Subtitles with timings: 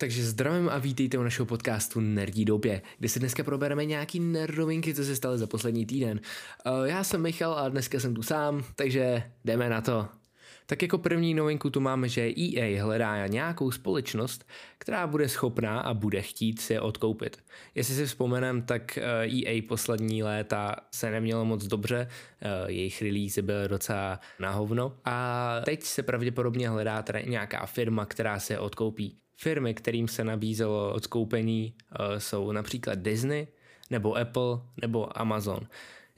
[0.00, 4.94] Takže zdravím a vítejte u našeho podcastu Nerdí době, kde si dneska probereme nějaký nerdovinky,
[4.94, 6.20] co se staly za poslední týden.
[6.66, 10.08] Eh, já jsem Michal a dneska jsem tu sám, takže jdeme na to.
[10.66, 15.94] Tak jako první novinku tu máme, že EA hledá nějakou společnost, která bude schopná a
[15.94, 17.38] bude chtít si je odkoupit.
[17.74, 22.08] Jestli si vzpomenem, tak EA eh, e poslední léta se nemělo moc dobře,
[22.40, 28.06] eh, jejich release byl docela na hovno a teď se pravděpodobně hledá teda nějaká firma,
[28.06, 29.20] která se je odkoupí.
[29.42, 33.46] Firmy, kterým se nabízelo odkoupení, eh, jsou například Disney,
[33.90, 35.66] nebo Apple, nebo Amazon.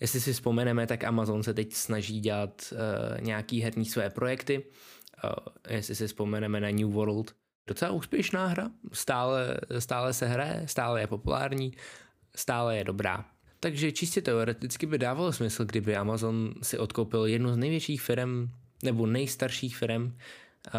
[0.00, 4.64] Jestli si vzpomeneme, tak Amazon se teď snaží dělat uh, nějaký herní své projekty.
[5.24, 5.30] Uh,
[5.68, 7.34] jestli si vzpomeneme na New World,
[7.66, 11.72] docela úspěšná hra, stále, stále se hraje, stále je populární,
[12.36, 13.24] stále je dobrá.
[13.60, 18.50] Takže čistě teoreticky by dávalo smysl, kdyby Amazon si odkoupil jednu z největších firm
[18.82, 20.16] nebo nejstarších firm,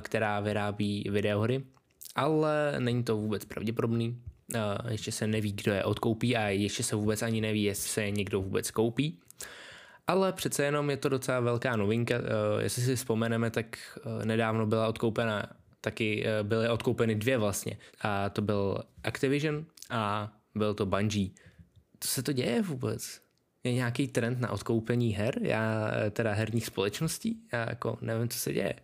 [0.00, 1.64] která vyrábí videohry
[2.16, 4.22] ale není to vůbec pravděpodobný.
[4.88, 8.42] Ještě se neví, kdo je odkoupí a ještě se vůbec ani neví, jestli se někdo
[8.42, 9.20] vůbec koupí.
[10.06, 12.14] Ale přece jenom je to docela velká novinka.
[12.58, 15.46] Jestli si vzpomeneme, tak nedávno byla odkoupena
[15.80, 17.78] taky byly odkoupeny dvě vlastně.
[18.00, 21.30] A to byl Activision a byl to Bungie.
[22.00, 23.20] Co se to děje vůbec?
[23.64, 25.38] Je nějaký trend na odkoupení her?
[25.42, 27.40] Já teda herních společností?
[27.52, 28.74] Já jako nevím, co se děje.
[28.74, 28.80] Uh,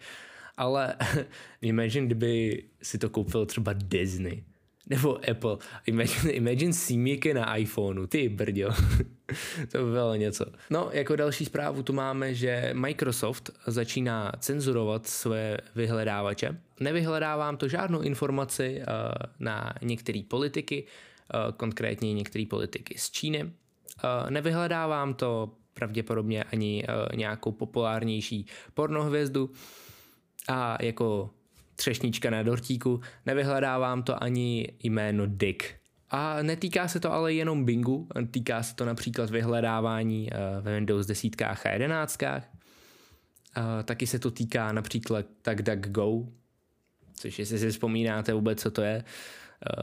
[0.57, 0.97] ale
[1.63, 4.45] imagine, kdyby si to koupil třeba Disney
[4.87, 5.57] nebo Apple.
[5.87, 8.69] Imagine, imagine símíky na iPhoneu, ty brďo.
[9.73, 10.45] to by bylo něco.
[10.71, 16.59] No, jako další zprávu tu máme, že Microsoft začíná cenzurovat své vyhledávače.
[16.81, 18.85] Nevyhledávám to žádnou informaci uh,
[19.39, 23.45] na některé politiky, uh, konkrétně některé politiky z Číny.
[23.45, 23.51] Uh,
[24.31, 29.51] nevyhledávám to pravděpodobně ani nějakou populárnější pornohvězdu,
[30.49, 31.31] a jako
[31.77, 35.65] třešnička na dortíku nevyhledávám to ani jméno Dick.
[36.11, 41.07] A netýká se to ale jenom Bingu, týká se to například vyhledávání eh, ve Windows
[41.07, 42.19] 10 a 11.
[43.85, 46.27] taky se to týká například DuckDuckGo,
[47.15, 49.05] což jestli si vzpomínáte vůbec, co to je,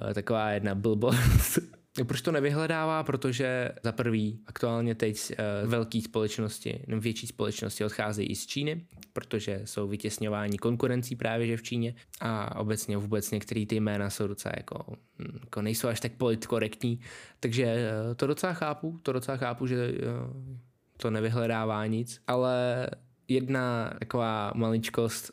[0.09, 1.59] eh, taková jedna blbost.
[2.05, 3.03] Proč to nevyhledává?
[3.03, 5.31] Protože za prvý aktuálně teď
[5.63, 11.57] uh, velké společnosti, větší společnosti odcházejí i z Číny, protože jsou vytěsňováni konkurencí právě že
[11.57, 14.85] v Číně a obecně vůbec některé ty jména jsou docela jako,
[15.19, 16.99] hm, jako nejsou až tak politkorektní,
[17.39, 20.57] takže uh, to docela chápu, to docela chápu, že uh,
[20.97, 22.87] to nevyhledává nic, ale
[23.27, 25.31] jedna taková maličkost,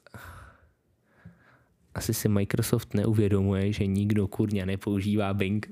[1.97, 5.71] asi si Microsoft neuvědomuje, že nikdo kurně nepoužívá Bing.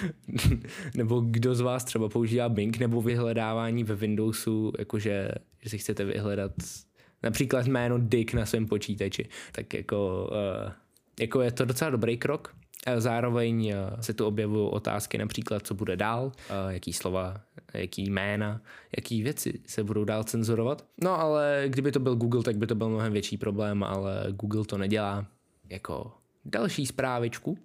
[0.96, 5.28] nebo kdo z vás třeba používá Bing nebo vyhledávání ve Windowsu, jakože
[5.62, 6.52] že si chcete vyhledat
[7.22, 9.28] například jméno Dick na svém počítači.
[9.52, 10.72] Tak jako, uh,
[11.20, 12.54] jako je to docela dobrý krok.
[12.96, 16.32] Zároveň uh, se tu objevují otázky například, co bude dál,
[16.68, 17.40] jaký slova,
[17.74, 18.62] jaký jména,
[18.96, 20.84] jaký věci se budou dál cenzurovat.
[21.02, 24.64] No ale kdyby to byl Google, tak by to byl mnohem větší problém, ale Google
[24.64, 25.26] to nedělá.
[25.68, 26.12] Jako
[26.44, 27.58] další zprávičku,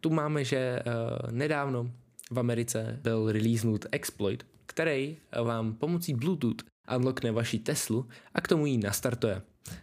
[0.00, 1.90] tu máme, že uh, nedávno
[2.30, 6.62] v Americe byl releasenut exploit, který vám pomocí Bluetooth
[6.96, 9.42] unlockne vaši Teslu a k tomu ji nastartuje.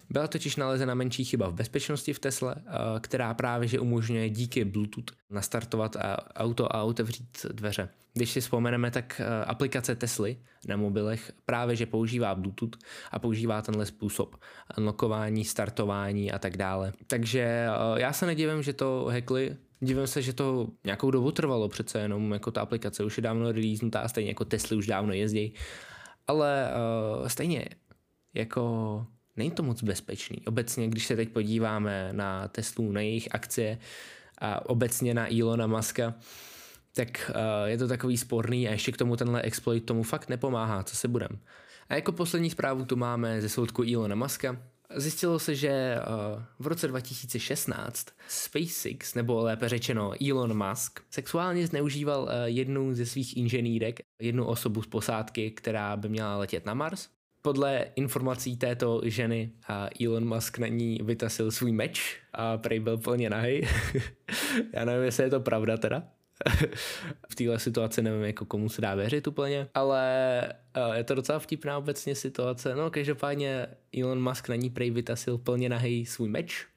[0.10, 4.66] Byla totiž nalezena menší chyba v bezpečnosti v Tesle, eh, která právě že umožňuje díky
[4.66, 5.96] Bluetooth nastartovat
[6.36, 7.90] auto a otevřít dveře.
[8.14, 10.38] Když si vzpomeneme, tak eh, aplikace Tesly
[10.68, 12.78] na mobilech právě že používá Bluetooth
[13.12, 14.36] a používá tenhle způsob
[14.78, 16.94] unlockování, startování a tak dále.
[17.08, 21.70] Takže eh, já se nedivím, že to hackli, Divím se, že to nějakou dobu trvalo
[21.70, 25.54] přece jenom, jako ta aplikace už je dávno releasenutá, stejně jako Tesly už dávno jezdí.
[26.28, 26.72] Ale
[27.22, 27.66] uh, stejně,
[28.34, 29.06] jako
[29.38, 30.38] není to moc bezpečný.
[30.48, 33.78] Obecně, když se teď podíváme na Teslu, na jejich akcie
[34.38, 36.14] a obecně na Elona Muska,
[36.96, 40.84] tak uh, je to takový sporný a ještě k tomu tenhle exploit tomu fakt nepomáhá,
[40.84, 41.40] co se budem.
[41.90, 44.58] A jako poslední zprávu tu máme ze soudku Elona Muska.
[44.96, 52.24] Zjistilo se, že uh, v roce 2016 SpaceX, nebo lépe řečeno Elon Musk, sexuálně zneužíval
[52.24, 57.08] uh, jednu ze svých inženýrek, jednu osobu z posádky, která by měla letět na Mars
[57.42, 59.52] podle informací této ženy
[60.06, 63.68] Elon Musk na ní vytasil svůj meč a prej byl plně nahej.
[64.74, 66.04] Já nevím, jestli je to pravda teda.
[67.30, 70.54] v téhle situaci nevím, jako komu se dá věřit úplně, ale
[70.88, 72.76] uh, je to docela vtipná obecně situace.
[72.76, 73.68] No, každopádně
[74.02, 76.68] Elon Musk na ní prej vytasil plně nahej svůj meč,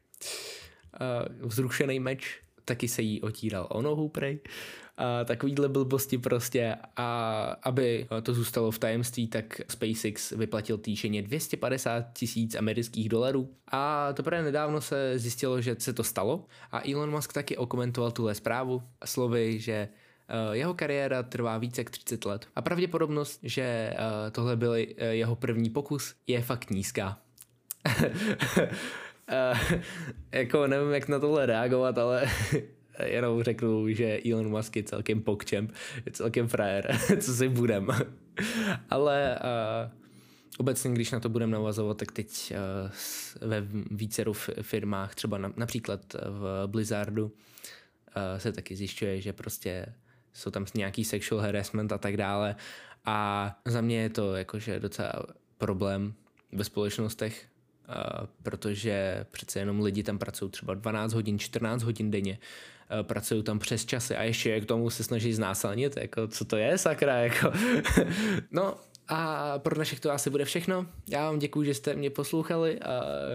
[1.41, 4.39] uh, vzrušený meč, taky se jí otíral o nohu prej.
[4.97, 12.13] A takovýhle blbosti prostě a aby to zůstalo v tajemství, tak SpaceX vyplatil týšeně 250
[12.13, 17.33] tisíc amerických dolarů a teprve nedávno se zjistilo, že se to stalo a Elon Musk
[17.33, 22.63] taky okomentoval tuhle zprávu slovy, že eh, jeho kariéra trvá více jak 30 let a
[22.63, 23.97] pravděpodobnost, že eh,
[24.31, 27.19] tohle byl eh, jeho první pokus, je fakt nízká.
[30.33, 32.31] jako nevím, jak na tohle reagovat, ale
[33.05, 35.69] jenom řeknu, že Elon Musk je celkem pokčem,
[36.07, 37.89] je celkem frajer, co si budem.
[38.91, 39.91] Ale uh,
[40.59, 42.53] obecně, když na to budeme navazovat, tak teď
[43.41, 44.33] uh, ve víceru
[44.63, 47.33] firmách, třeba na, například v Blizzardu, uh,
[48.39, 49.87] se taky zjišťuje, že prostě
[50.33, 52.57] jsou tam nějaký sexual harassment a tak dále.
[53.05, 55.13] A za mě je to jakože docela
[55.59, 56.15] problém
[56.53, 57.54] ve společnostech, Uh,
[58.43, 62.39] protože přece jenom lidi tam pracují třeba 12 hodin, 14 hodin denně
[62.91, 66.57] Eh, pracují tam přes časy a ještě k tomu se snaží znásilnit, jako co to
[66.57, 67.53] je, sakra, jako.
[68.51, 68.75] no,
[69.09, 70.87] a pro dnešek to asi bude všechno.
[71.09, 72.81] Já vám děkuji, že jste mě poslouchali.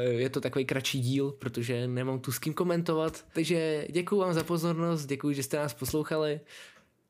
[0.09, 3.25] Je to takový kratší díl, protože nemám tu s kým komentovat.
[3.33, 6.39] Takže děkuji vám za pozornost, děkuji, že jste nás poslouchali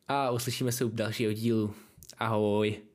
[0.07, 1.73] a uslyšíme se u dalšího dílu.
[2.17, 2.88] Ahoj.